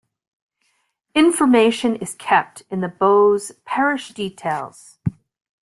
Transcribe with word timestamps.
Information 1.13 1.95
is 1.97 2.15
kept 2.15 2.63
in 2.71 2.81
the 2.81 2.87
Bowes 2.87 3.51
parish 3.65 4.15
details. 4.15 4.97